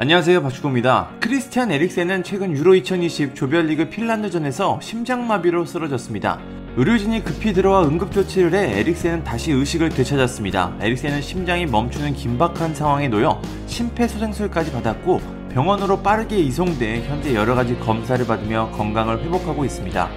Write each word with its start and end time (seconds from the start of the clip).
안녕하세요 0.00 0.42
박주호입니다. 0.44 1.08
크리스티안 1.18 1.72
에릭센은 1.72 2.22
최근 2.22 2.52
유로 2.52 2.76
2020 2.76 3.34
조별리그 3.34 3.88
핀란드전에서 3.88 4.78
심장마비로 4.80 5.64
쓰러졌습니다. 5.64 6.38
의료진이 6.76 7.24
급히 7.24 7.52
들어와 7.52 7.82
응급조치를 7.82 8.54
해 8.54 8.78
에릭센은 8.78 9.24
다시 9.24 9.50
의식을 9.50 9.88
되찾았습니다. 9.88 10.76
에릭센은 10.80 11.20
심장이 11.20 11.66
멈추는 11.66 12.14
긴박한 12.14 12.76
상황에 12.76 13.08
놓여 13.08 13.42
심폐소생술까지 13.66 14.70
받았고 14.70 15.20
병원으로 15.50 16.00
빠르게 16.00 16.38
이송돼 16.38 17.02
현재 17.08 17.34
여러가지 17.34 17.76
검사를 17.80 18.24
받으며 18.24 18.70
건강을 18.76 19.24
회복하고 19.24 19.64
있습니다. 19.64 20.08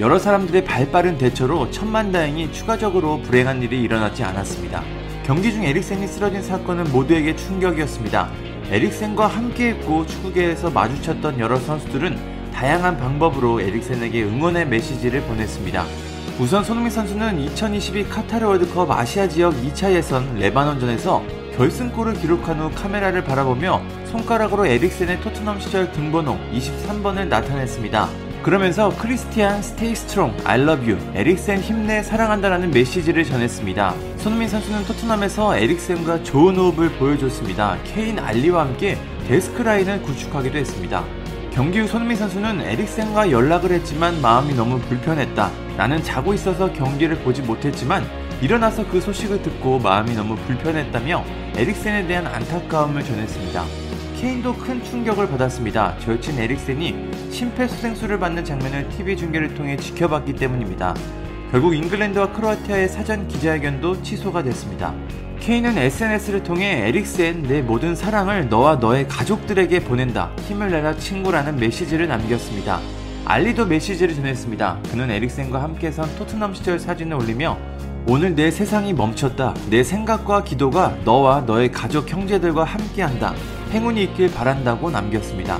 여러 0.00 0.18
사람들의 0.18 0.64
발빠른 0.64 1.18
대처로 1.18 1.70
천만다행히 1.70 2.50
추가적으로 2.50 3.20
불행한 3.20 3.62
일이 3.62 3.82
일어나지 3.82 4.24
않았습니다. 4.24 4.82
경기 5.22 5.52
중 5.52 5.64
에릭센이 5.64 6.06
쓰러진 6.06 6.40
사건은 6.40 6.90
모두에게 6.90 7.36
충격이었습니다. 7.36 8.30
에릭센과 8.70 9.26
함께했고 9.26 10.06
축구계에서 10.06 10.70
마주쳤던 10.70 11.38
여러 11.38 11.56
선수들은 11.56 12.52
다양한 12.52 12.98
방법으로 12.98 13.60
에릭센에게 13.60 14.24
응원의 14.24 14.68
메시지를 14.68 15.22
보냈습니다. 15.22 15.84
우선 16.38 16.62
손흥민 16.62 16.90
선수는 16.90 17.40
2022 17.40 18.04
카타르 18.04 18.46
월드컵 18.46 18.90
아시아 18.90 19.26
지역 19.26 19.54
2차 19.54 19.92
예선 19.92 20.36
레바논전에서 20.38 21.22
결승골을 21.56 22.14
기록한 22.14 22.60
후 22.60 22.70
카메라를 22.74 23.24
바라보며 23.24 23.82
손가락으로 24.06 24.66
에릭센의 24.66 25.20
토트넘 25.20 25.60
시절 25.60 25.90
등번호 25.92 26.38
23번을 26.52 27.26
나타냈습니다. 27.28 28.27
그러면서 28.42 28.90
크리스티안 28.96 29.62
stay 29.62 29.94
strong 29.94 30.34
I 30.44 30.60
love 30.60 30.90
you 30.90 31.12
에릭센 31.14 31.58
힘내 31.60 32.02
사랑한다라는 32.02 32.70
메시지를 32.70 33.24
전했습니다. 33.24 33.94
손흥민 34.16 34.48
선수는 34.48 34.84
토트넘에서 34.84 35.56
에릭센과 35.56 36.22
좋은 36.22 36.56
호흡을 36.56 36.90
보여줬습니다. 36.92 37.78
케인 37.84 38.18
알리와 38.18 38.62
함께 38.62 38.96
데스크 39.26 39.62
라인을 39.62 40.02
구축하기도 40.02 40.56
했습니다. 40.56 41.04
경기 41.50 41.80
후 41.80 41.88
손흥민 41.88 42.16
선수는 42.16 42.60
에릭센과 42.60 43.30
연락을 43.30 43.72
했지만 43.72 44.20
마음이 44.22 44.54
너무 44.54 44.78
불편했다. 44.78 45.50
나는 45.76 46.02
자고 46.02 46.32
있어서 46.32 46.72
경기를 46.72 47.16
보지 47.18 47.42
못했지만 47.42 48.06
일어나서 48.40 48.86
그 48.88 49.00
소식을 49.00 49.42
듣고 49.42 49.80
마음이 49.80 50.14
너무 50.14 50.36
불편했다며 50.36 51.24
에릭센에 51.56 52.06
대한 52.06 52.26
안타까움을 52.28 53.02
전했습니다. 53.02 53.87
케인도 54.18 54.52
큰 54.52 54.82
충격을 54.82 55.28
받았습니다. 55.28 55.96
절친 56.00 56.40
에릭센이 56.40 56.92
심폐소생술을 57.30 58.18
받는 58.18 58.44
장면을 58.44 58.88
TV 58.88 59.16
중계를 59.16 59.54
통해 59.54 59.76
지켜봤기 59.76 60.32
때문입니다. 60.32 60.92
결국 61.52 61.72
잉글랜드와 61.72 62.32
크로아티아의 62.32 62.88
사전 62.88 63.28
기자회견도 63.28 64.02
취소가 64.02 64.42
됐습니다. 64.42 64.92
케인은 65.38 65.78
SNS를 65.78 66.42
통해 66.42 66.88
에릭센 66.88 67.44
내 67.44 67.62
모든 67.62 67.94
사랑을 67.94 68.48
너와 68.48 68.76
너의 68.76 69.06
가족들에게 69.06 69.84
보낸다. 69.84 70.32
힘을 70.48 70.72
내라 70.72 70.96
친구라는 70.96 71.54
메시지를 71.54 72.08
남겼습니다. 72.08 72.80
알리도 73.24 73.66
메시지를 73.66 74.16
전했습니다. 74.16 74.80
그는 74.90 75.12
에릭센과 75.12 75.62
함께 75.62 75.92
선 75.92 76.12
토트넘 76.16 76.54
시절 76.54 76.80
사진을 76.80 77.16
올리며 77.16 77.56
오늘 78.08 78.34
내 78.34 78.50
세상이 78.50 78.94
멈췄다. 78.94 79.54
내 79.70 79.84
생각과 79.84 80.42
기도가 80.42 80.96
너와 81.04 81.42
너의 81.42 81.70
가족 81.70 82.10
형제들과 82.10 82.64
함께한다. 82.64 83.57
행운이 83.70 84.02
있길 84.04 84.32
바란다고 84.32 84.90
남겼습니다. 84.90 85.58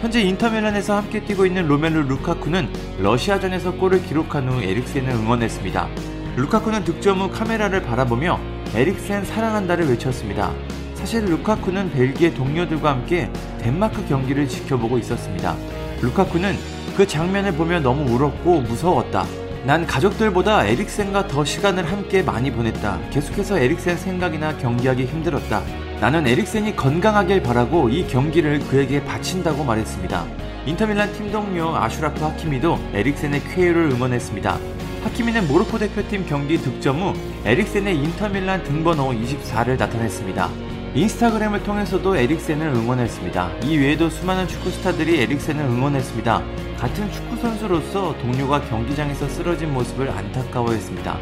현재 0.00 0.20
인터밀란에서 0.20 0.96
함께 0.96 1.24
뛰고 1.24 1.46
있는 1.46 1.66
로멜루 1.66 2.02
루카쿠는 2.02 2.68
러시아전에서 3.00 3.72
골을 3.74 4.02
기록한 4.02 4.48
후 4.48 4.62
에릭센을 4.62 5.10
응원했습니다. 5.10 5.88
루카쿠는 6.36 6.84
득점 6.84 7.20
후 7.20 7.30
카메라를 7.30 7.82
바라보며 7.82 8.38
에릭센 8.74 9.24
사랑한다를 9.24 9.88
외쳤습니다. 9.88 10.52
사실 10.94 11.24
루카쿠는 11.24 11.92
벨기에 11.92 12.34
동료들과 12.34 12.90
함께 12.90 13.30
덴마크 13.58 14.06
경기를 14.06 14.48
지켜보고 14.48 14.98
있었습니다. 14.98 15.56
루카쿠는 16.02 16.56
그 16.96 17.06
장면을 17.06 17.52
보며 17.52 17.80
너무 17.80 18.10
울었고 18.12 18.62
무서웠다. 18.62 19.24
난 19.64 19.86
가족들보다 19.86 20.66
에릭센과 20.66 21.26
더 21.26 21.44
시간을 21.44 21.90
함께 21.90 22.22
많이 22.22 22.50
보냈다. 22.52 22.98
계속해서 23.10 23.58
에릭센 23.58 23.96
생각이나 23.96 24.56
경기하기 24.58 25.06
힘들었다. 25.06 25.62
나는 26.00 26.26
에릭센이 26.26 26.76
건강하길 26.76 27.42
바라고 27.42 27.88
이 27.88 28.06
경기를 28.06 28.60
그에게 28.60 29.02
바친다고 29.02 29.64
말했습니다. 29.64 30.26
인터밀란 30.66 31.12
팀 31.14 31.32
동료 31.32 31.74
아슈라프 31.74 32.22
하키미도 32.22 32.78
에릭센의 32.92 33.42
쾌유를 33.44 33.92
응원했습니다. 33.92 34.58
하키미는 35.04 35.48
모로코 35.48 35.78
대표팀 35.78 36.26
경기 36.26 36.58
득점 36.58 37.00
후 37.00 37.14
에릭센의 37.46 37.96
인터밀란 37.96 38.64
등번호 38.64 39.12
24를 39.12 39.78
나타냈습니다. 39.78 40.50
인스타그램을 40.94 41.62
통해서도 41.62 42.16
에릭센을 42.16 42.66
응원했습니다. 42.68 43.50
이 43.64 43.78
외에도 43.78 44.10
수많은 44.10 44.48
축구 44.48 44.70
스타들이 44.70 45.20
에릭센을 45.22 45.64
응원했습니다. 45.64 46.42
같은 46.78 47.10
축구 47.10 47.36
선수로서 47.36 48.16
동료가 48.18 48.60
경기장에서 48.62 49.28
쓰러진 49.28 49.72
모습을 49.72 50.10
안타까워했습니다. 50.10 51.18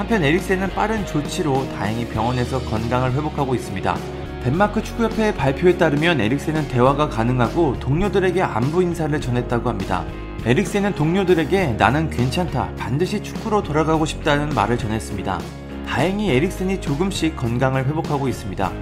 한편 0.00 0.24
에릭센은 0.24 0.70
빠른 0.70 1.04
조치로 1.04 1.68
다행히 1.74 2.06
병원에서 2.08 2.58
건강을 2.60 3.12
회복하고 3.12 3.54
있습니다. 3.54 3.96
덴마크 4.42 4.82
축구협회의 4.82 5.34
발표에 5.34 5.76
따르면 5.76 6.22
에릭센은 6.22 6.68
대화가 6.68 7.10
가능하고 7.10 7.78
동료들에게 7.78 8.40
안부 8.40 8.82
인사를 8.82 9.20
전했다고 9.20 9.68
합니다. 9.68 10.06
에릭센은 10.46 10.94
동료들에게 10.94 11.74
나는 11.74 12.08
괜찮다, 12.08 12.74
반드시 12.78 13.22
축구로 13.22 13.62
돌아가고 13.62 14.06
싶다는 14.06 14.48
말을 14.48 14.78
전했습니다. 14.78 15.38
다행히 15.86 16.30
에릭센이 16.30 16.80
조금씩 16.80 17.36
건강을 17.36 17.84
회복하고 17.84 18.26
있습니다. 18.26 18.72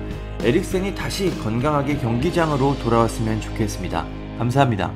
에릭센이 0.45 0.95
다시 0.95 1.37
건강하게 1.41 1.97
경기장으로 1.97 2.78
돌아왔으면 2.78 3.41
좋겠습니다. 3.41 4.07
감사합니다. 4.39 4.93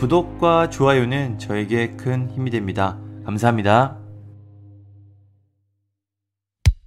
구독과 0.00 0.70
좋아요는 0.70 1.38
저에게 1.38 1.92
큰 1.92 2.28
힘이 2.28 2.50
됩니다. 2.50 2.98
감사합니다. 3.24 4.07